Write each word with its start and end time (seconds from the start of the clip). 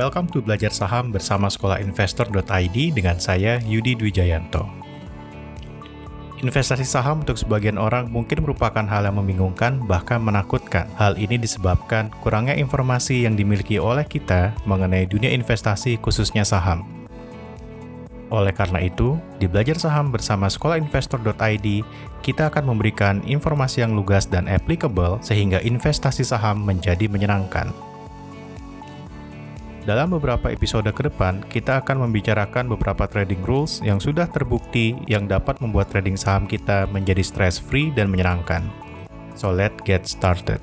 Welcome 0.00 0.32
to 0.32 0.40
Belajar 0.40 0.72
Saham 0.72 1.12
bersama 1.12 1.52
sekolahinvestor.id 1.52 2.72
dengan 2.72 3.20
saya 3.20 3.60
Yudi 3.60 3.92
Dwijayanto. 3.92 4.64
Investasi 6.40 6.88
saham 6.88 7.20
untuk 7.20 7.36
sebagian 7.36 7.76
orang 7.76 8.08
mungkin 8.08 8.40
merupakan 8.40 8.80
hal 8.80 9.04
yang 9.04 9.20
membingungkan, 9.20 9.76
bahkan 9.84 10.24
menakutkan. 10.24 10.88
Hal 10.96 11.20
ini 11.20 11.36
disebabkan 11.36 12.08
kurangnya 12.24 12.56
informasi 12.56 13.28
yang 13.28 13.36
dimiliki 13.36 13.76
oleh 13.76 14.08
kita 14.08 14.56
mengenai 14.64 15.04
dunia 15.04 15.36
investasi, 15.36 16.00
khususnya 16.00 16.48
saham. 16.48 16.80
Oleh 18.32 18.56
karena 18.56 18.80
itu, 18.80 19.20
di 19.36 19.44
Belajar 19.52 19.76
Saham 19.76 20.08
bersama 20.08 20.48
sekolahinvestor.id, 20.48 21.68
kita 22.24 22.48
akan 22.48 22.72
memberikan 22.72 23.20
informasi 23.28 23.84
yang 23.84 23.92
lugas 23.92 24.24
dan 24.24 24.48
applicable 24.48 25.20
sehingga 25.20 25.60
investasi 25.60 26.24
saham 26.24 26.64
menjadi 26.64 27.04
menyenangkan. 27.04 27.89
Dalam 29.90 30.14
beberapa 30.14 30.54
episode 30.54 30.86
ke 30.94 31.10
depan, 31.10 31.42
kita 31.50 31.82
akan 31.82 32.06
membicarakan 32.06 32.70
beberapa 32.70 33.10
trading 33.10 33.42
rules 33.42 33.82
yang 33.82 33.98
sudah 33.98 34.30
terbukti 34.30 34.94
yang 35.10 35.26
dapat 35.26 35.58
membuat 35.58 35.90
trading 35.90 36.14
saham 36.14 36.46
kita 36.46 36.86
menjadi 36.94 37.26
stress-free 37.26 37.90
dan 37.90 38.06
menyenangkan. 38.06 38.62
So 39.34 39.50
let's 39.50 39.82
get 39.82 40.06
started. 40.06 40.62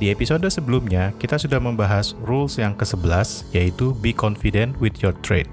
Di 0.00 0.08
episode 0.08 0.48
sebelumnya, 0.48 1.12
kita 1.20 1.36
sudah 1.36 1.60
membahas 1.60 2.16
rules 2.24 2.56
yang 2.56 2.72
ke-11, 2.72 3.52
yaitu 3.52 3.92
be 4.00 4.16
confident 4.16 4.80
with 4.80 5.04
your 5.04 5.12
trade. 5.20 5.52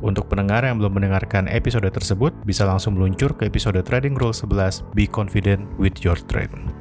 Untuk 0.00 0.32
pendengar 0.32 0.64
yang 0.64 0.80
belum 0.80 1.04
mendengarkan 1.04 1.52
episode 1.52 1.92
tersebut, 1.92 2.32
bisa 2.48 2.64
langsung 2.64 2.96
meluncur 2.96 3.36
ke 3.36 3.44
episode 3.52 3.76
Trading 3.84 4.16
Rule 4.16 4.32
11, 4.32 4.88
Be 4.96 5.04
Confident 5.04 5.68
with 5.76 6.00
Your 6.00 6.16
Trade. 6.16 6.75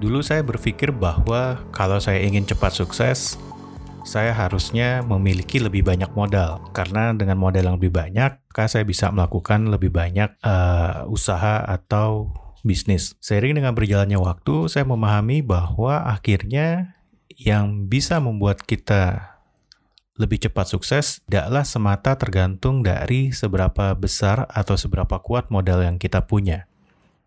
Dulu 0.00 0.24
saya 0.24 0.40
berpikir 0.40 0.96
bahwa 0.96 1.60
kalau 1.76 2.00
saya 2.00 2.24
ingin 2.24 2.48
cepat 2.48 2.72
sukses, 2.72 3.36
saya 4.00 4.32
harusnya 4.32 5.04
memiliki 5.04 5.60
lebih 5.60 5.84
banyak 5.84 6.08
modal. 6.16 6.72
Karena 6.72 7.12
dengan 7.12 7.36
modal 7.36 7.68
yang 7.68 7.76
lebih 7.76 7.92
banyak, 7.92 8.40
maka 8.48 8.64
saya 8.64 8.88
bisa 8.88 9.12
melakukan 9.12 9.68
lebih 9.68 9.92
banyak 9.92 10.32
uh, 10.40 11.04
usaha 11.04 11.60
atau 11.68 12.32
bisnis. 12.64 13.12
Seiring 13.20 13.60
dengan 13.60 13.76
berjalannya 13.76 14.16
waktu, 14.16 14.72
saya 14.72 14.88
memahami 14.88 15.44
bahwa 15.44 16.08
akhirnya 16.08 16.96
yang 17.36 17.84
bisa 17.84 18.24
membuat 18.24 18.64
kita 18.64 19.36
lebih 20.16 20.48
cepat 20.48 20.64
sukses 20.68 21.20
tidaklah 21.28 21.64
semata 21.64 22.16
tergantung 22.16 22.80
dari 22.80 23.36
seberapa 23.36 23.92
besar 23.96 24.48
atau 24.48 24.80
seberapa 24.80 25.20
kuat 25.20 25.52
modal 25.52 25.84
yang 25.84 25.96
kita 25.96 26.24
punya, 26.24 26.68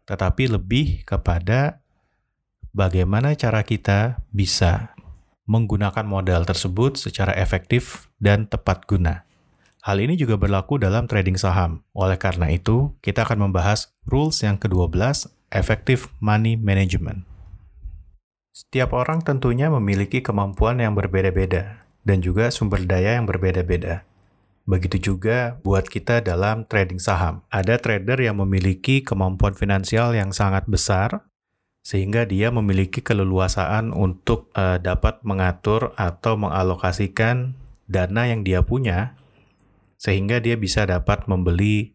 tetapi 0.05 0.49
lebih 0.53 1.01
kepada 1.01 1.82
bagaimana 2.73 3.37
cara 3.37 3.61
kita 3.61 4.25
bisa 4.33 4.97
menggunakan 5.45 6.03
modal 6.03 6.43
tersebut 6.43 6.97
secara 6.97 7.31
efektif 7.37 8.09
dan 8.17 8.49
tepat 8.49 8.89
guna. 8.89 9.29
Hal 9.83 9.99
ini 9.99 10.15
juga 10.15 10.39
berlaku 10.39 10.79
dalam 10.79 11.05
trading 11.05 11.35
saham. 11.35 11.83
Oleh 11.91 12.15
karena 12.15 12.47
itu, 12.47 12.95
kita 13.03 13.27
akan 13.27 13.51
membahas 13.51 13.91
rules 14.07 14.39
yang 14.39 14.55
ke-12, 14.55 15.27
effective 15.51 16.07
money 16.23 16.55
management. 16.55 17.27
Setiap 18.55 18.95
orang 18.95 19.19
tentunya 19.19 19.67
memiliki 19.67 20.23
kemampuan 20.23 20.79
yang 20.79 20.95
berbeda-beda 20.95 21.83
dan 22.07 22.23
juga 22.23 22.47
sumber 22.47 22.87
daya 22.87 23.19
yang 23.19 23.27
berbeda-beda. 23.27 24.07
Begitu 24.63 25.11
juga 25.11 25.59
buat 25.59 25.83
kita 25.91 26.23
dalam 26.23 26.63
trading 26.63 27.03
saham. 27.03 27.43
Ada 27.51 27.75
trader 27.75 28.23
yang 28.23 28.39
memiliki 28.39 29.03
kemampuan 29.03 29.51
finansial 29.51 30.15
yang 30.15 30.31
sangat 30.31 30.63
besar 30.71 31.27
sehingga 31.83 32.23
dia 32.23 32.47
memiliki 32.49 33.03
keleluasaan 33.03 33.91
untuk 33.91 34.47
uh, 34.55 34.79
dapat 34.79 35.19
mengatur 35.27 35.91
atau 35.99 36.39
mengalokasikan 36.39 37.59
dana 37.91 38.23
yang 38.23 38.47
dia 38.47 38.63
punya 38.63 39.19
sehingga 39.99 40.39
dia 40.39 40.55
bisa 40.55 40.87
dapat 40.87 41.27
membeli 41.27 41.91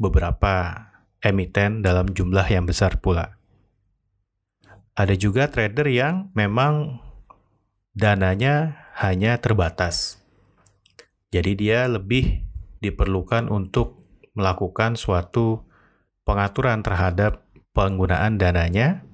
beberapa 0.00 0.88
emiten 1.20 1.80
dalam 1.80 2.12
jumlah 2.12 2.44
yang 2.48 2.68
besar 2.68 3.00
pula. 3.00 3.36
Ada 4.96 5.12
juga 5.16 5.52
trader 5.52 5.88
yang 5.88 6.32
memang 6.32 7.00
dananya 7.96 8.88
hanya 8.96 9.40
terbatas. 9.40 10.20
Jadi 11.32 11.52
dia 11.56 11.84
lebih 11.88 12.44
diperlukan 12.80 13.52
untuk 13.52 14.04
melakukan 14.36 15.00
suatu 15.00 15.64
pengaturan 16.28 16.84
terhadap 16.84 17.44
penggunaan 17.72 18.36
dananya 18.36 19.05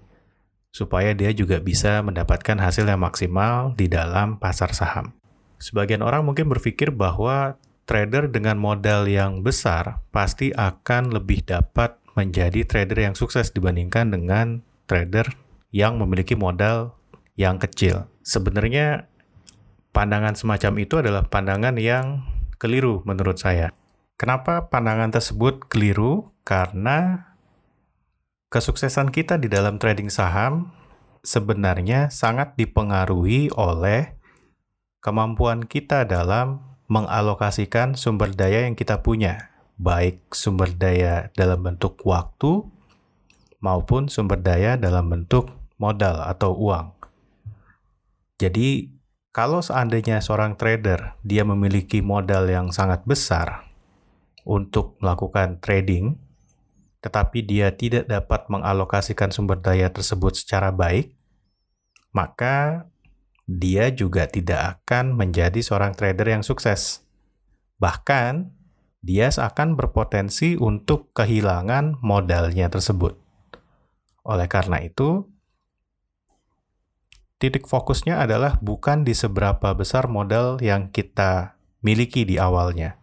supaya 0.72 1.12
dia 1.12 1.30
juga 1.36 1.60
bisa 1.60 2.00
mendapatkan 2.00 2.56
hasil 2.56 2.88
yang 2.88 3.04
maksimal 3.04 3.76
di 3.76 3.92
dalam 3.92 4.40
pasar 4.40 4.72
saham. 4.72 5.12
Sebagian 5.60 6.02
orang 6.02 6.26
mungkin 6.26 6.48
berpikir 6.50 6.90
bahwa 6.90 7.60
trader 7.86 8.26
dengan 8.32 8.58
modal 8.58 9.06
yang 9.06 9.44
besar 9.44 10.00
pasti 10.10 10.50
akan 10.50 11.12
lebih 11.12 11.44
dapat 11.46 12.00
menjadi 12.16 12.64
trader 12.64 12.98
yang 12.98 13.14
sukses 13.14 13.52
dibandingkan 13.52 14.10
dengan 14.10 14.64
trader 14.88 15.28
yang 15.70 16.00
memiliki 16.00 16.34
modal 16.34 16.96
yang 17.36 17.60
kecil. 17.60 18.08
Sebenarnya 18.24 19.08
pandangan 19.92 20.36
semacam 20.36 20.72
itu 20.80 20.98
adalah 21.00 21.28
pandangan 21.28 21.76
yang 21.78 22.24
keliru 22.56 23.04
menurut 23.04 23.40
saya. 23.40 23.76
Kenapa 24.20 24.68
pandangan 24.68 25.10
tersebut 25.10 25.66
keliru? 25.66 26.30
Karena 26.42 27.31
Kesuksesan 28.52 29.08
kita 29.08 29.40
di 29.40 29.48
dalam 29.48 29.80
trading 29.80 30.12
saham 30.12 30.76
sebenarnya 31.24 32.12
sangat 32.12 32.52
dipengaruhi 32.60 33.48
oleh 33.56 34.12
kemampuan 35.00 35.64
kita 35.64 36.04
dalam 36.04 36.60
mengalokasikan 36.84 37.96
sumber 37.96 38.28
daya 38.36 38.68
yang 38.68 38.76
kita 38.76 39.00
punya, 39.00 39.48
baik 39.80 40.36
sumber 40.36 40.68
daya 40.68 41.32
dalam 41.32 41.64
bentuk 41.64 41.96
waktu 42.04 42.68
maupun 43.64 44.12
sumber 44.12 44.36
daya 44.44 44.76
dalam 44.76 45.08
bentuk 45.08 45.48
modal 45.80 46.20
atau 46.20 46.52
uang. 46.52 46.92
Jadi, 48.36 48.92
kalau 49.32 49.64
seandainya 49.64 50.20
seorang 50.20 50.60
trader 50.60 51.16
dia 51.24 51.40
memiliki 51.48 52.04
modal 52.04 52.44
yang 52.52 52.68
sangat 52.68 53.00
besar 53.08 53.64
untuk 54.44 55.00
melakukan 55.00 55.56
trading, 55.64 56.20
tetapi 57.02 57.42
dia 57.42 57.74
tidak 57.74 58.06
dapat 58.06 58.46
mengalokasikan 58.46 59.34
sumber 59.34 59.58
daya 59.58 59.90
tersebut 59.90 60.38
secara 60.38 60.70
baik, 60.70 61.18
maka 62.14 62.86
dia 63.50 63.90
juga 63.90 64.30
tidak 64.30 64.78
akan 64.78 65.18
menjadi 65.18 65.58
seorang 65.58 65.98
trader 65.98 66.30
yang 66.30 66.46
sukses. 66.46 67.02
Bahkan, 67.82 68.54
dia 69.02 69.34
akan 69.34 69.74
berpotensi 69.74 70.54
untuk 70.54 71.10
kehilangan 71.10 71.98
modalnya 72.06 72.70
tersebut. 72.70 73.18
Oleh 74.22 74.46
karena 74.46 74.78
itu, 74.78 75.26
titik 77.42 77.66
fokusnya 77.66 78.22
adalah 78.22 78.62
bukan 78.62 79.02
di 79.02 79.10
seberapa 79.18 79.74
besar 79.74 80.06
modal 80.06 80.62
yang 80.62 80.94
kita 80.94 81.58
miliki 81.82 82.22
di 82.22 82.38
awalnya, 82.38 83.01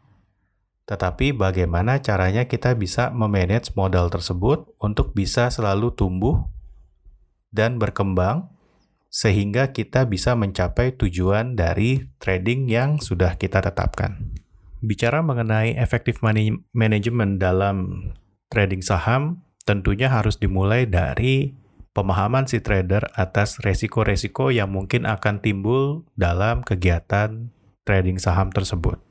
tetapi 0.89 1.37
bagaimana 1.37 2.02
caranya 2.02 2.49
kita 2.49 2.73
bisa 2.73 3.14
memanage 3.14 3.78
modal 3.78 4.09
tersebut 4.09 4.73
untuk 4.81 5.14
bisa 5.14 5.53
selalu 5.53 5.93
tumbuh 5.93 6.49
dan 7.53 7.78
berkembang 7.78 8.49
sehingga 9.14 9.69
kita 9.69 10.09
bisa 10.09 10.34
mencapai 10.34 10.97
tujuan 10.97 11.53
dari 11.53 12.09
trading 12.17 12.66
yang 12.66 12.97
sudah 12.97 13.37
kita 13.37 13.61
tetapkan. 13.61 14.34
Bicara 14.81 15.22
mengenai 15.22 15.78
effective 15.78 16.25
money 16.25 16.58
management 16.73 17.37
dalam 17.37 18.09
trading 18.49 18.81
saham, 18.81 19.46
tentunya 19.69 20.09
harus 20.09 20.41
dimulai 20.41 20.90
dari 20.90 21.53
pemahaman 21.93 22.49
si 22.49 22.66
trader 22.66 23.14
atas 23.14 23.61
resiko-resiko 23.61 24.49
yang 24.49 24.73
mungkin 24.73 25.05
akan 25.05 25.37
timbul 25.46 26.09
dalam 26.17 26.66
kegiatan 26.66 27.53
trading 27.85 28.17
saham 28.17 28.49
tersebut 28.49 29.09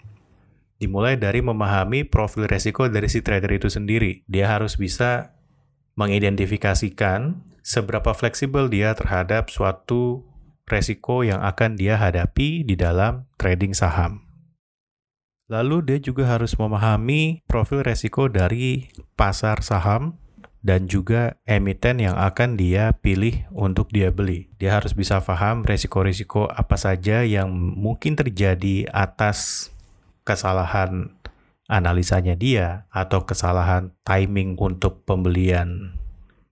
dimulai 0.78 1.18
dari 1.18 1.42
memahami 1.42 2.06
profil 2.06 2.46
resiko 2.46 2.86
dari 2.86 3.10
si 3.10 3.20
trader 3.22 3.50
itu 3.50 3.66
sendiri. 3.66 4.22
Dia 4.30 4.54
harus 4.54 4.78
bisa 4.78 5.34
mengidentifikasikan 5.98 7.42
seberapa 7.66 8.14
fleksibel 8.14 8.70
dia 8.70 8.94
terhadap 8.94 9.50
suatu 9.50 10.24
resiko 10.64 11.26
yang 11.26 11.42
akan 11.42 11.74
dia 11.74 11.98
hadapi 11.98 12.62
di 12.62 12.78
dalam 12.78 13.26
trading 13.36 13.74
saham. 13.74 14.24
Lalu 15.48 15.80
dia 15.80 15.98
juga 15.98 16.28
harus 16.28 16.54
memahami 16.54 17.42
profil 17.48 17.80
resiko 17.80 18.28
dari 18.28 18.92
pasar 19.16 19.64
saham 19.64 20.20
dan 20.60 20.90
juga 20.90 21.40
emiten 21.48 22.04
yang 22.04 22.20
akan 22.20 22.60
dia 22.60 22.92
pilih 23.00 23.48
untuk 23.56 23.88
dia 23.88 24.12
beli. 24.12 24.52
Dia 24.60 24.76
harus 24.76 24.92
bisa 24.92 25.24
paham 25.24 25.64
resiko-resiko 25.64 26.50
apa 26.52 26.76
saja 26.76 27.24
yang 27.24 27.48
mungkin 27.56 28.18
terjadi 28.18 28.92
atas 28.92 29.70
kesalahan 30.28 31.16
analisanya 31.72 32.36
dia 32.36 32.84
atau 32.92 33.24
kesalahan 33.24 33.96
timing 34.04 34.60
untuk 34.60 35.08
pembelian 35.08 35.96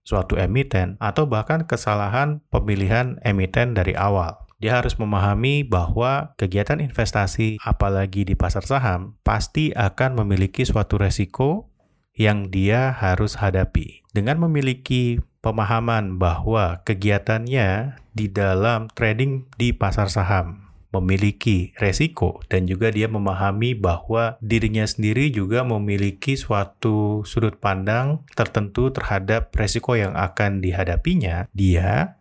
suatu 0.07 0.39
emiten 0.39 0.95
atau 1.03 1.27
bahkan 1.27 1.67
kesalahan 1.67 2.39
pemilihan 2.47 3.19
emiten 3.21 3.75
dari 3.75 3.93
awal. 3.93 4.39
Dia 4.57 4.81
harus 4.81 4.97
memahami 4.97 5.61
bahwa 5.61 6.33
kegiatan 6.33 6.81
investasi, 6.81 7.61
apalagi 7.61 8.25
di 8.25 8.33
pasar 8.33 8.65
saham, 8.65 9.13
pasti 9.21 9.69
akan 9.75 10.17
memiliki 10.23 10.65
suatu 10.65 10.97
resiko 10.97 11.69
yang 12.17 12.49
dia 12.49 12.89
harus 12.89 13.37
hadapi. 13.37 14.01
Dengan 14.09 14.41
memiliki 14.41 15.21
pemahaman 15.45 16.17
bahwa 16.17 16.81
kegiatannya 16.81 18.01
di 18.17 18.25
dalam 18.33 18.89
trading 18.97 19.45
di 19.61 19.77
pasar 19.77 20.09
saham 20.09 20.66
memiliki 20.91 21.75
resiko 21.75 22.39
dan 22.47 22.63
juga 22.63 22.89
dia 22.89 23.11
memahami 23.11 23.75
bahwa 23.75 24.39
dirinya 24.39 24.87
sendiri 24.87 25.27
juga 25.29 25.67
memiliki 25.67 26.39
suatu 26.39 27.27
sudut 27.27 27.59
pandang 27.59 28.23
tertentu 28.33 28.89
terhadap 28.95 29.51
resiko 29.51 29.99
yang 29.99 30.15
akan 30.15 30.63
dihadapinya, 30.63 31.45
dia 31.51 32.15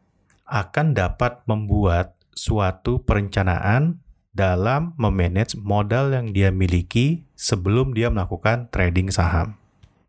akan 0.47 0.95
dapat 0.95 1.43
membuat 1.47 2.19
suatu 2.35 3.03
perencanaan 3.03 4.03
dalam 4.37 4.93
memanage 5.01 5.57
modal 5.57 6.13
yang 6.13 6.37
dia 6.37 6.53
miliki 6.53 7.25
sebelum 7.33 7.97
dia 7.97 8.13
melakukan 8.13 8.69
trading 8.69 9.09
saham. 9.09 9.57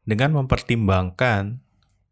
Dengan 0.03 0.35
mempertimbangkan 0.35 1.63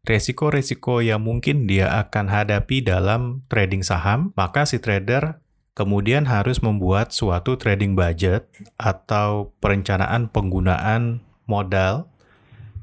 resiko-resiko 0.06 1.04
yang 1.04 1.20
mungkin 1.20 1.68
dia 1.68 1.92
akan 2.00 2.32
hadapi 2.32 2.80
dalam 2.80 3.44
trading 3.52 3.84
saham, 3.84 4.32
maka 4.38 4.64
si 4.64 4.80
trader 4.80 5.44
kemudian 5.76 6.24
harus 6.24 6.64
membuat 6.64 7.12
suatu 7.12 7.60
trading 7.60 7.92
budget 7.92 8.48
atau 8.80 9.52
perencanaan 9.60 10.32
penggunaan 10.32 11.20
modal 11.44 12.08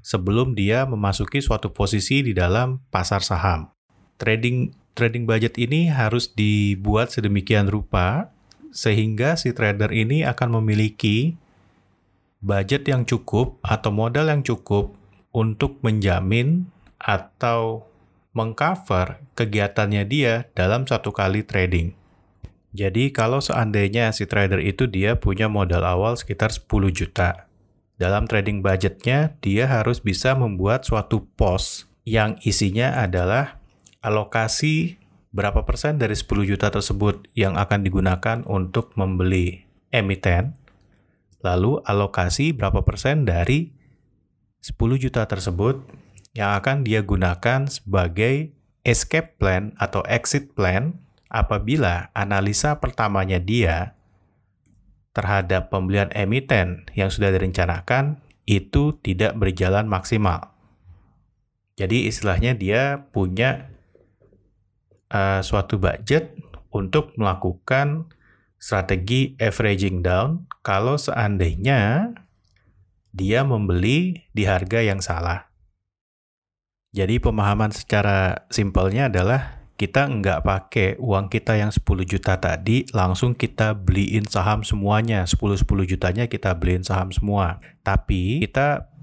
sebelum 0.05 0.53
dia 0.53 0.85
memasuki 0.85 1.41
suatu 1.41 1.73
posisi 1.73 2.21
di 2.21 2.37
dalam 2.37 2.85
pasar 2.93 3.25
saham. 3.25 3.73
Trading 4.21 4.77
trading 4.93 5.25
budget 5.25 5.57
ini 5.57 5.89
harus 5.89 6.29
dibuat 6.29 7.09
sedemikian 7.09 7.65
rupa 7.65 8.29
sehingga 8.69 9.41
si 9.41 9.57
trader 9.57 9.89
ini 9.89 10.21
akan 10.21 10.61
memiliki 10.61 11.33
budget 12.45 12.85
yang 12.85 13.09
cukup 13.09 13.57
atau 13.65 13.89
modal 13.89 14.29
yang 14.29 14.45
cukup 14.45 14.93
untuk 15.33 15.81
menjamin 15.81 16.69
atau 17.01 17.89
mengcover 18.37 19.17
kegiatannya 19.33 20.05
dia 20.05 20.45
dalam 20.53 20.85
satu 20.85 21.09
kali 21.09 21.41
trading. 21.41 22.02
Jadi 22.73 23.13
kalau 23.13 23.37
seandainya 23.37 24.09
si 24.09 24.25
trader 24.25 24.57
itu 24.57 24.89
dia 24.89 25.21
punya 25.21 25.45
modal 25.45 25.85
awal 25.85 26.17
sekitar 26.17 26.49
10 26.49 26.89
juta. 26.89 27.45
Dalam 28.01 28.25
trading 28.25 28.65
budgetnya, 28.65 29.37
dia 29.45 29.69
harus 29.69 30.01
bisa 30.01 30.33
membuat 30.33 30.81
suatu 30.81 31.29
pos 31.37 31.85
yang 32.01 32.35
isinya 32.41 32.97
adalah 32.97 33.61
alokasi 34.01 34.97
berapa 35.29 35.61
persen 35.69 36.01
dari 36.01 36.17
10 36.17 36.49
juta 36.49 36.73
tersebut 36.73 37.29
yang 37.37 37.53
akan 37.61 37.85
digunakan 37.85 38.41
untuk 38.49 38.97
membeli 38.97 39.69
emiten, 39.93 40.57
lalu 41.45 41.77
alokasi 41.85 42.57
berapa 42.57 42.81
persen 42.81 43.29
dari 43.29 43.69
10 44.65 44.97
juta 44.97 45.29
tersebut 45.29 45.85
yang 46.33 46.57
akan 46.57 46.81
dia 46.81 47.05
gunakan 47.05 47.69
sebagai 47.69 48.49
escape 48.81 49.37
plan 49.37 49.77
atau 49.77 50.01
exit 50.09 50.57
plan 50.57 51.02
apabila 51.33 52.13
analisa 52.13 52.77
pertamanya 52.77 53.41
dia 53.41 53.97
terhadap 55.17 55.73
pembelian 55.73 56.13
emiten 56.13 56.85
yang 56.93 57.09
sudah 57.09 57.33
direncanakan 57.33 58.21
itu 58.45 58.97
tidak 59.01 59.33
berjalan 59.37 59.89
maksimal. 59.89 60.53
Jadi 61.73 62.05
istilahnya 62.05 62.53
dia 62.53 63.09
punya 63.09 63.73
uh, 65.09 65.41
suatu 65.41 65.81
budget 65.81 66.37
untuk 66.69 67.17
melakukan 67.17 68.09
strategi 68.61 69.33
averaging 69.41 70.05
down 70.05 70.45
kalau 70.61 70.97
seandainya 70.97 72.13
dia 73.13 73.45
membeli 73.45 74.25
di 74.33 74.43
harga 74.45 74.81
yang 74.81 75.01
salah. 75.01 75.49
Jadi 76.93 77.17
pemahaman 77.17 77.73
secara 77.73 78.45
simpelnya 78.53 79.09
adalah 79.09 79.52
kita 79.73 80.05
nggak 80.05 80.45
pakai 80.45 80.89
uang 81.01 81.33
kita 81.33 81.57
yang 81.57 81.73
10 81.73 81.81
juta 82.05 82.37
tadi 82.37 82.85
langsung 82.93 83.33
kita 83.33 83.73
beliin 83.73 84.23
saham 84.29 84.61
semuanya. 84.61 85.25
10-10 85.25 85.65
jutanya 85.89 86.29
kita 86.29 86.53
beliin 86.53 86.85
saham 86.85 87.09
semua. 87.09 87.57
Tapi 87.81 88.45
kita 88.45 88.93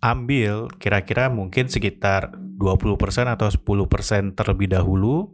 ambil 0.00 0.72
kira-kira 0.80 1.28
mungkin 1.28 1.68
sekitar 1.68 2.32
20% 2.36 2.96
atau 3.28 3.48
10% 3.48 4.36
terlebih 4.36 4.72
dahulu 4.72 5.32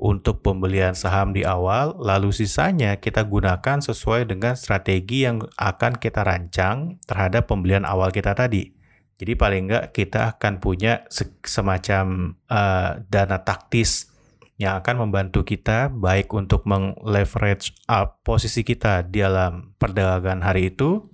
untuk 0.00 0.40
pembelian 0.40 0.96
saham 0.96 1.36
di 1.36 1.44
awal, 1.44 1.92
lalu 2.00 2.32
sisanya 2.32 2.96
kita 2.96 3.20
gunakan 3.20 3.84
sesuai 3.84 4.32
dengan 4.32 4.56
strategi 4.56 5.28
yang 5.28 5.44
akan 5.60 6.00
kita 6.00 6.24
rancang 6.24 6.96
terhadap 7.04 7.44
pembelian 7.52 7.84
awal 7.84 8.08
kita 8.08 8.32
tadi. 8.32 8.79
Jadi 9.20 9.36
paling 9.36 9.68
enggak 9.68 9.92
kita 9.92 10.32
akan 10.36 10.64
punya 10.64 11.04
semacam 11.44 12.34
uh, 12.48 13.04
dana 13.04 13.36
taktis 13.44 14.08
yang 14.56 14.80
akan 14.80 15.08
membantu 15.08 15.44
kita 15.44 15.92
baik 15.92 16.32
untuk 16.32 16.64
meng-leverage 16.64 17.76
up 17.84 18.24
posisi 18.24 18.64
kita 18.64 19.04
di 19.04 19.20
dalam 19.20 19.76
perdagangan 19.76 20.40
hari 20.40 20.72
itu 20.72 21.04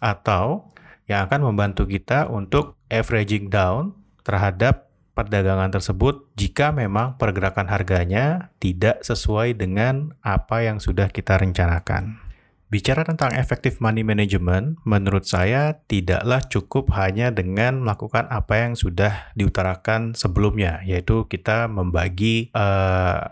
atau 0.00 0.72
yang 1.04 1.28
akan 1.28 1.52
membantu 1.52 1.84
kita 1.84 2.32
untuk 2.32 2.80
averaging 2.88 3.52
down 3.52 3.92
terhadap 4.24 4.88
perdagangan 5.12 5.68
tersebut 5.68 6.32
jika 6.40 6.72
memang 6.72 7.20
pergerakan 7.20 7.68
harganya 7.68 8.56
tidak 8.56 9.04
sesuai 9.04 9.52
dengan 9.52 10.16
apa 10.24 10.64
yang 10.64 10.80
sudah 10.80 11.12
kita 11.12 11.36
rencanakan. 11.36 12.29
Bicara 12.70 13.02
tentang 13.02 13.34
effective 13.34 13.82
money 13.82 14.06
management, 14.06 14.78
menurut 14.86 15.26
saya 15.26 15.82
tidaklah 15.90 16.38
cukup 16.46 16.94
hanya 16.94 17.34
dengan 17.34 17.82
melakukan 17.82 18.30
apa 18.30 18.62
yang 18.62 18.78
sudah 18.78 19.34
diutarakan 19.34 20.14
sebelumnya, 20.14 20.78
yaitu 20.86 21.26
kita 21.26 21.66
membagi 21.66 22.54
uh, 22.54 23.26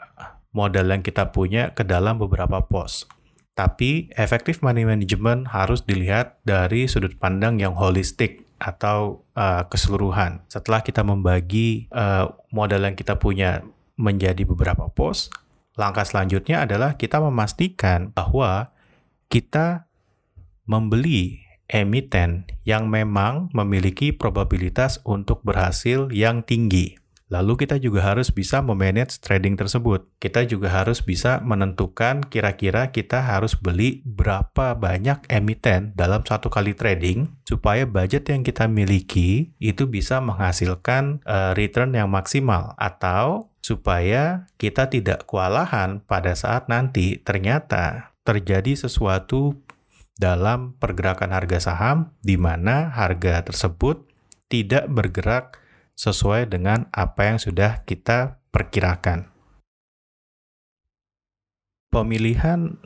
modal 0.50 0.90
yang 0.90 1.06
kita 1.06 1.30
punya 1.30 1.70
ke 1.70 1.86
dalam 1.86 2.18
beberapa 2.18 2.66
pos. 2.66 3.06
Tapi 3.54 4.10
effective 4.18 4.58
money 4.58 4.82
management 4.82 5.54
harus 5.54 5.86
dilihat 5.86 6.42
dari 6.42 6.90
sudut 6.90 7.14
pandang 7.14 7.62
yang 7.62 7.78
holistik 7.78 8.42
atau 8.58 9.22
uh, 9.38 9.62
keseluruhan. 9.70 10.42
Setelah 10.50 10.82
kita 10.82 11.06
membagi 11.06 11.86
uh, 11.94 12.26
modal 12.50 12.90
yang 12.90 12.98
kita 12.98 13.14
punya 13.14 13.62
menjadi 13.94 14.42
beberapa 14.42 14.90
pos, 14.90 15.30
langkah 15.78 16.02
selanjutnya 16.02 16.66
adalah 16.66 16.98
kita 16.98 17.22
memastikan 17.22 18.10
bahwa 18.10 18.74
kita 19.28 19.88
membeli 20.64 21.44
emiten 21.68 22.48
yang 22.64 22.88
memang 22.88 23.52
memiliki 23.52 24.16
probabilitas 24.16 25.04
untuk 25.04 25.44
berhasil 25.44 26.08
yang 26.12 26.40
tinggi. 26.40 26.96
Lalu 27.28 27.60
kita 27.60 27.76
juga 27.76 28.00
harus 28.08 28.32
bisa 28.32 28.64
memanage 28.64 29.20
trading 29.20 29.60
tersebut. 29.60 30.08
Kita 30.16 30.48
juga 30.48 30.72
harus 30.72 31.04
bisa 31.04 31.44
menentukan 31.44 32.24
kira-kira 32.24 32.88
kita 32.88 33.20
harus 33.20 33.52
beli 33.52 34.00
berapa 34.08 34.72
banyak 34.72 35.28
emiten 35.28 35.92
dalam 35.92 36.24
satu 36.24 36.48
kali 36.48 36.72
trading 36.72 37.28
supaya 37.44 37.84
budget 37.84 38.32
yang 38.32 38.40
kita 38.40 38.64
miliki 38.64 39.52
itu 39.60 39.84
bisa 39.84 40.24
menghasilkan 40.24 41.20
uh, 41.28 41.52
return 41.52 41.92
yang 41.92 42.08
maksimal 42.08 42.72
atau 42.80 43.52
supaya 43.60 44.48
kita 44.56 44.88
tidak 44.88 45.28
kewalahan 45.28 46.00
pada 46.08 46.32
saat 46.32 46.72
nanti 46.72 47.20
ternyata 47.20 48.16
terjadi 48.28 48.76
sesuatu 48.76 49.56
dalam 50.20 50.76
pergerakan 50.76 51.32
harga 51.32 51.72
saham 51.72 52.12
di 52.20 52.36
mana 52.36 52.92
harga 52.92 53.40
tersebut 53.48 54.04
tidak 54.52 54.84
bergerak 54.92 55.56
sesuai 55.96 56.52
dengan 56.52 56.92
apa 56.92 57.32
yang 57.32 57.38
sudah 57.40 57.88
kita 57.88 58.36
perkirakan. 58.52 59.32
Pemilihan 61.88 62.76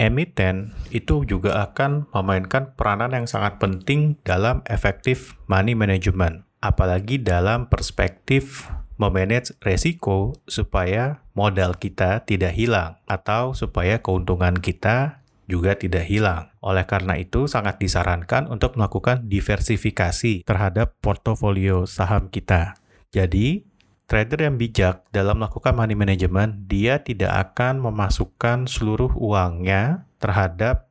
emiten 0.00 0.72
itu 0.88 1.28
juga 1.28 1.68
akan 1.68 2.08
memainkan 2.16 2.72
peranan 2.72 3.12
yang 3.12 3.28
sangat 3.28 3.60
penting 3.60 4.16
dalam 4.24 4.64
efektif 4.64 5.36
money 5.44 5.76
management, 5.76 6.48
apalagi 6.64 7.20
dalam 7.20 7.68
perspektif 7.68 8.72
memanage 8.96 9.52
resiko 9.60 10.32
supaya 10.48 11.25
modal 11.36 11.76
kita 11.76 12.24
tidak 12.24 12.56
hilang 12.56 12.96
atau 13.04 13.52
supaya 13.52 14.00
keuntungan 14.00 14.56
kita 14.56 15.20
juga 15.46 15.78
tidak 15.78 16.08
hilang. 16.10 16.50
Oleh 16.58 16.82
karena 16.88 17.14
itu, 17.20 17.46
sangat 17.46 17.78
disarankan 17.78 18.50
untuk 18.50 18.74
melakukan 18.74 19.28
diversifikasi 19.30 20.42
terhadap 20.42 20.98
portofolio 20.98 21.86
saham 21.86 22.26
kita. 22.26 22.74
Jadi, 23.14 23.62
trader 24.10 24.50
yang 24.50 24.58
bijak 24.58 25.06
dalam 25.14 25.38
melakukan 25.38 25.78
money 25.78 25.94
management, 25.94 26.66
dia 26.66 26.98
tidak 27.04 27.54
akan 27.54 27.78
memasukkan 27.78 28.66
seluruh 28.66 29.14
uangnya 29.14 30.08
terhadap 30.18 30.90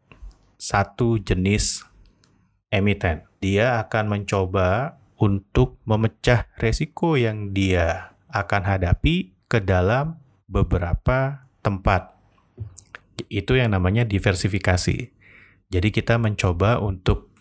satu 0.56 1.20
jenis 1.20 1.84
emiten. 2.72 3.28
Dia 3.44 3.84
akan 3.84 4.08
mencoba 4.08 4.98
untuk 5.20 5.80
memecah 5.84 6.48
resiko 6.60 7.20
yang 7.20 7.52
dia 7.52 8.16
akan 8.32 8.68
hadapi 8.68 9.32
ke 9.48 9.64
dalam 9.64 10.20
beberapa 10.46 11.48
tempat. 11.62 12.14
Itu 13.32 13.58
yang 13.58 13.74
namanya 13.74 14.06
diversifikasi. 14.06 15.12
Jadi 15.70 15.90
kita 15.90 16.22
mencoba 16.22 16.78
untuk 16.82 17.34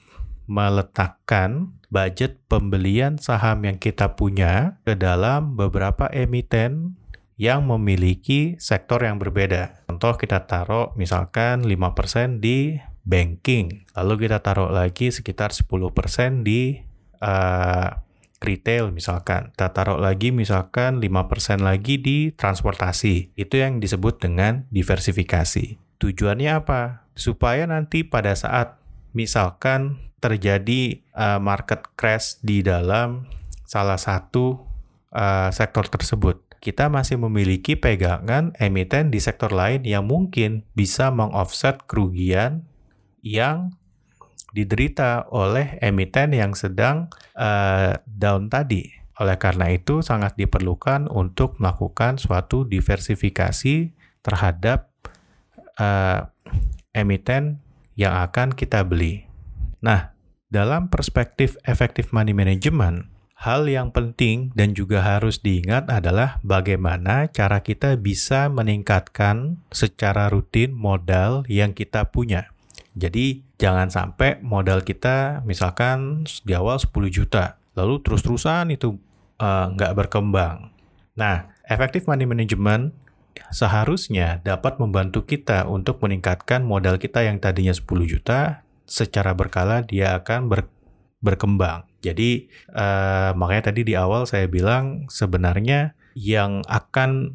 meletakkan 0.44 1.72
budget 1.88 2.40
pembelian 2.50 3.16
saham 3.16 3.64
yang 3.64 3.80
kita 3.80 4.12
punya 4.16 4.76
ke 4.84 4.96
dalam 4.96 5.56
beberapa 5.56 6.08
emiten 6.12 7.00
yang 7.34 7.66
memiliki 7.66 8.54
sektor 8.60 9.02
yang 9.02 9.18
berbeda. 9.18 9.84
Contoh 9.90 10.14
kita 10.14 10.46
taruh 10.46 10.94
misalkan 10.94 11.66
5% 11.66 12.38
di 12.38 12.78
banking, 13.04 13.84
lalu 13.98 14.28
kita 14.28 14.40
taruh 14.40 14.70
lagi 14.70 15.10
sekitar 15.10 15.50
10% 15.52 16.46
di 16.46 16.78
uh, 17.20 17.88
retail 18.44 18.92
misalkan. 18.92 19.50
Kita 19.56 19.72
taruh 19.72 19.96
lagi 19.96 20.30
misalkan 20.30 21.00
5% 21.00 21.64
lagi 21.64 21.96
di 21.98 22.30
transportasi. 22.30 23.32
Itu 23.34 23.58
yang 23.58 23.80
disebut 23.80 24.20
dengan 24.20 24.68
diversifikasi. 24.68 25.80
Tujuannya 25.98 26.50
apa? 26.52 27.08
Supaya 27.16 27.64
nanti 27.64 28.04
pada 28.04 28.36
saat 28.36 28.76
misalkan 29.16 29.98
terjadi 30.20 31.00
uh, 31.16 31.40
market 31.40 31.84
crash 31.96 32.40
di 32.44 32.60
dalam 32.60 33.24
salah 33.64 33.96
satu 33.96 34.60
uh, 35.12 35.48
sektor 35.48 35.88
tersebut, 35.88 36.44
kita 36.64 36.88
masih 36.88 37.20
memiliki 37.20 37.76
pegangan 37.76 38.56
emiten 38.56 39.12
di 39.12 39.20
sektor 39.20 39.52
lain 39.52 39.84
yang 39.84 40.08
mungkin 40.08 40.64
bisa 40.72 41.12
mengoffset 41.12 41.84
kerugian 41.84 42.64
yang 43.20 43.76
diderita 44.54 45.26
oleh 45.34 45.82
emiten 45.82 46.30
yang 46.30 46.54
sedang 46.54 47.10
uh, 47.34 47.98
down 48.06 48.46
tadi. 48.46 48.86
Oleh 49.18 49.34
karena 49.38 49.74
itu, 49.74 50.02
sangat 50.02 50.38
diperlukan 50.38 51.10
untuk 51.10 51.58
melakukan 51.58 52.18
suatu 52.18 52.62
diversifikasi 52.62 53.90
terhadap 54.22 54.90
uh, 55.78 56.30
emiten 56.94 57.58
yang 57.98 58.14
akan 58.22 58.54
kita 58.54 58.86
beli. 58.86 59.26
Nah, 59.82 60.14
dalam 60.50 60.86
perspektif 60.90 61.58
efektif 61.66 62.14
money 62.14 62.34
management, 62.34 63.10
Hal 63.44 63.68
yang 63.68 63.92
penting 63.92 64.56
dan 64.56 64.72
juga 64.72 65.04
harus 65.04 65.42
diingat 65.44 65.92
adalah 65.92 66.40
bagaimana 66.40 67.28
cara 67.28 67.60
kita 67.60 67.98
bisa 68.00 68.48
meningkatkan 68.48 69.60
secara 69.68 70.32
rutin 70.32 70.72
modal 70.72 71.44
yang 71.44 71.76
kita 71.76 72.08
punya. 72.08 72.53
Jadi 72.94 73.42
jangan 73.58 73.90
sampai 73.90 74.38
modal 74.38 74.86
kita 74.86 75.42
misalkan 75.42 76.22
di 76.46 76.54
awal 76.54 76.78
10 76.78 76.94
juta, 77.10 77.58
lalu 77.74 77.98
terus-terusan 78.06 78.70
itu 78.70 78.94
uh, 79.42 79.66
nggak 79.74 79.98
berkembang. 79.98 80.70
Nah, 81.18 81.50
efektif 81.66 82.06
money 82.06 82.26
management 82.26 82.94
seharusnya 83.50 84.38
dapat 84.46 84.78
membantu 84.78 85.26
kita 85.26 85.66
untuk 85.66 85.98
meningkatkan 86.06 86.62
modal 86.62 87.02
kita 87.02 87.26
yang 87.26 87.42
tadinya 87.42 87.74
10 87.74 87.82
juta, 88.06 88.62
secara 88.86 89.34
berkala 89.34 89.82
dia 89.82 90.14
akan 90.14 90.46
ber, 90.46 90.70
berkembang. 91.18 91.88
Jadi 92.04 92.46
uh, 92.70 93.34
makanya 93.34 93.72
tadi 93.72 93.82
di 93.82 93.98
awal 93.98 94.28
saya 94.28 94.46
bilang 94.46 95.08
sebenarnya 95.10 95.96
yang 96.14 96.62
akan 96.70 97.34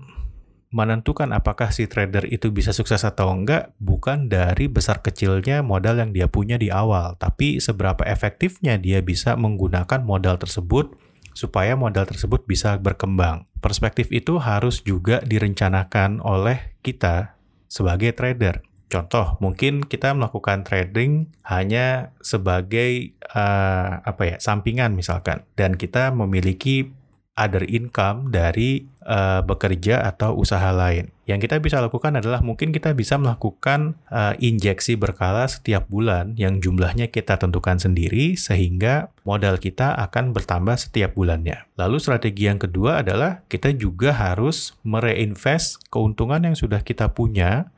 menentukan 0.70 1.34
apakah 1.34 1.74
si 1.74 1.90
trader 1.90 2.30
itu 2.30 2.54
bisa 2.54 2.70
sukses 2.70 3.02
atau 3.02 3.34
enggak 3.34 3.74
bukan 3.82 4.30
dari 4.30 4.70
besar 4.70 5.02
kecilnya 5.02 5.66
modal 5.66 5.98
yang 5.98 6.14
dia 6.14 6.30
punya 6.30 6.62
di 6.62 6.70
awal, 6.70 7.18
tapi 7.18 7.58
seberapa 7.58 8.06
efektifnya 8.06 8.78
dia 8.78 9.02
bisa 9.02 9.34
menggunakan 9.34 10.06
modal 10.06 10.38
tersebut 10.38 10.94
supaya 11.34 11.74
modal 11.74 12.06
tersebut 12.06 12.46
bisa 12.46 12.78
berkembang. 12.78 13.50
Perspektif 13.60 14.14
itu 14.14 14.38
harus 14.38 14.86
juga 14.86 15.26
direncanakan 15.26 16.22
oleh 16.22 16.78
kita 16.86 17.40
sebagai 17.66 18.14
trader. 18.14 18.62
Contoh, 18.90 19.38
mungkin 19.38 19.86
kita 19.86 20.18
melakukan 20.18 20.66
trading 20.66 21.30
hanya 21.46 22.10
sebagai 22.26 23.14
uh, 23.34 24.02
apa 24.02 24.24
ya, 24.26 24.38
sampingan 24.42 24.98
misalkan 24.98 25.46
dan 25.54 25.78
kita 25.78 26.10
memiliki 26.10 26.90
other 27.38 27.64
income 27.70 28.34
dari 28.34 28.90
uh, 29.10 29.42
bekerja 29.42 30.06
atau 30.06 30.38
usaha 30.38 30.70
lain. 30.70 31.10
Yang 31.26 31.50
kita 31.50 31.56
bisa 31.58 31.82
lakukan 31.82 32.22
adalah 32.22 32.46
mungkin 32.46 32.70
kita 32.70 32.94
bisa 32.94 33.18
melakukan 33.18 33.98
uh, 34.14 34.38
injeksi 34.38 34.96
berkala 34.96 35.50
setiap 35.50 35.90
bulan 35.90 36.38
yang 36.38 36.62
jumlahnya 36.62 37.10
kita 37.10 37.42
tentukan 37.42 37.82
sendiri 37.82 38.38
sehingga 38.38 39.10
modal 39.26 39.58
kita 39.58 39.98
akan 39.98 40.32
bertambah 40.32 40.78
setiap 40.78 41.18
bulannya. 41.18 41.66
Lalu 41.76 41.98
strategi 41.98 42.46
yang 42.46 42.62
kedua 42.62 43.02
adalah 43.02 43.42
kita 43.50 43.74
juga 43.74 44.14
harus 44.14 44.78
mereinvest 44.86 45.82
keuntungan 45.90 46.46
yang 46.46 46.56
sudah 46.56 46.86
kita 46.86 47.10
punya 47.10 47.74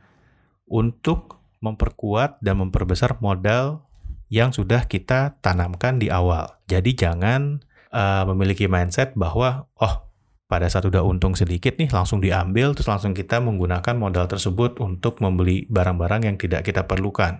untuk 0.67 1.39
memperkuat 1.63 2.43
dan 2.43 2.59
memperbesar 2.59 3.19
modal 3.23 3.87
yang 4.31 4.55
sudah 4.55 4.87
kita 4.87 5.35
tanamkan 5.43 5.99
di 5.99 6.07
awal. 6.07 6.55
Jadi 6.71 6.95
jangan 6.95 7.59
uh, 7.91 8.23
memiliki 8.31 8.71
mindset 8.71 9.11
bahwa 9.13 9.67
oh 9.75 10.10
pada 10.51 10.67
saat 10.67 10.83
udah 10.83 10.99
untung 10.99 11.31
sedikit 11.39 11.79
nih 11.79 11.87
langsung 11.95 12.19
diambil 12.19 12.75
terus 12.75 12.91
langsung 12.91 13.15
kita 13.15 13.39
menggunakan 13.39 13.95
modal 13.95 14.27
tersebut 14.27 14.83
untuk 14.83 15.23
membeli 15.23 15.63
barang-barang 15.71 16.27
yang 16.27 16.35
tidak 16.35 16.67
kita 16.67 16.83
perlukan. 16.83 17.39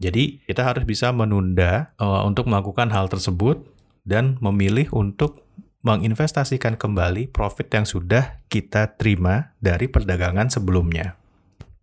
Jadi 0.00 0.40
kita 0.48 0.64
harus 0.64 0.88
bisa 0.88 1.12
menunda 1.12 1.92
uh, 2.00 2.24
untuk 2.24 2.48
melakukan 2.48 2.88
hal 2.88 3.12
tersebut 3.12 3.60
dan 4.08 4.40
memilih 4.40 4.88
untuk 4.96 5.44
menginvestasikan 5.84 6.74
kembali 6.80 7.30
profit 7.30 7.68
yang 7.70 7.86
sudah 7.86 8.42
kita 8.50 8.98
terima 8.98 9.54
dari 9.62 9.86
perdagangan 9.86 10.50
sebelumnya. 10.50 11.14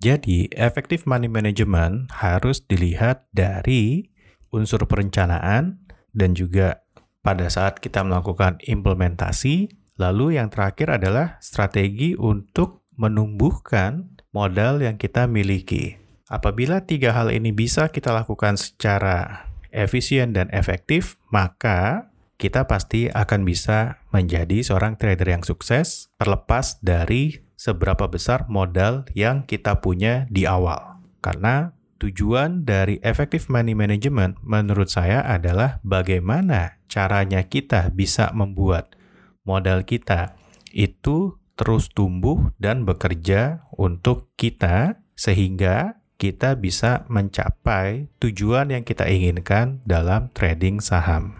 Jadi, 0.03 0.51
efektif 0.51 1.07
money 1.07 1.31
management 1.31 2.11
harus 2.19 2.59
dilihat 2.67 3.23
dari 3.31 4.11
unsur 4.51 4.83
perencanaan 4.83 5.79
dan 6.11 6.35
juga 6.35 6.83
pada 7.23 7.47
saat 7.47 7.79
kita 7.79 8.03
melakukan 8.03 8.59
implementasi. 8.67 9.71
Lalu 9.97 10.41
yang 10.41 10.49
terakhir 10.49 10.97
adalah 10.97 11.37
strategi 11.37 12.17
untuk 12.17 12.85
menumbuhkan 12.97 14.17
modal 14.33 14.81
yang 14.81 14.97
kita 14.97 15.29
miliki. 15.29 16.01
Apabila 16.25 16.81
tiga 16.81 17.13
hal 17.13 17.29
ini 17.29 17.53
bisa 17.53 17.93
kita 17.93 18.09
lakukan 18.09 18.57
secara 18.57 19.45
efisien 19.69 20.33
dan 20.33 20.49
efektif, 20.49 21.21
maka 21.29 22.09
kita 22.41 22.65
pasti 22.65 23.07
akan 23.13 23.45
bisa 23.45 24.01
menjadi 24.09 24.65
seorang 24.65 24.97
trader 24.97 25.29
yang 25.29 25.45
sukses 25.45 26.09
terlepas 26.17 26.81
dari 26.81 27.45
seberapa 27.53 28.09
besar 28.09 28.49
modal 28.49 29.05
yang 29.13 29.45
kita 29.45 29.79
punya 29.79 30.25
di 30.27 30.49
awal. 30.49 30.99
Karena 31.21 31.71
tujuan 32.01 32.67
dari 32.67 32.99
effective 33.05 33.47
money 33.47 33.77
management 33.77 34.41
menurut 34.43 34.91
saya 34.91 35.23
adalah 35.23 35.79
bagaimana 35.85 36.81
caranya 36.91 37.45
kita 37.47 37.93
bisa 37.95 38.33
membuat 38.35 38.97
modal 39.43 39.83
kita 39.83 40.35
itu 40.73 41.37
terus 41.53 41.87
tumbuh 41.93 42.51
dan 42.57 42.83
bekerja 42.83 43.69
untuk 43.77 44.33
kita 44.35 44.99
sehingga 45.13 46.01
kita 46.17 46.55
bisa 46.57 47.05
mencapai 47.11 48.07
tujuan 48.23 48.71
yang 48.71 48.83
kita 48.87 49.05
inginkan 49.05 49.83
dalam 49.83 50.31
trading 50.33 50.79
saham. 50.79 51.35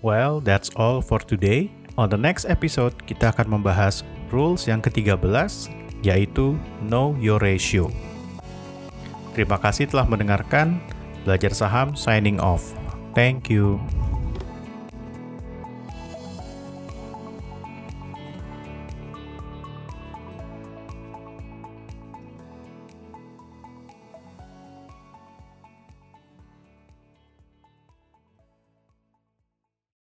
Well, 0.00 0.40
that's 0.40 0.72
all 0.74 1.04
for 1.04 1.20
today. 1.20 1.70
On 1.96 2.08
the 2.12 2.20
next 2.20 2.44
episode, 2.48 2.92
kita 3.08 3.32
akan 3.32 3.60
membahas 3.60 4.04
rules 4.28 4.68
yang 4.68 4.84
ke-13, 4.84 5.72
yaitu 6.04 6.56
Know 6.84 7.16
Your 7.16 7.40
Ratio. 7.40 7.88
Terima 9.32 9.60
kasih 9.60 9.88
telah 9.88 10.08
mendengarkan. 10.08 10.80
Belajar 11.24 11.52
saham 11.52 11.98
signing 11.98 12.38
off. 12.38 12.72
Thank 13.16 13.48
you. 13.48 13.80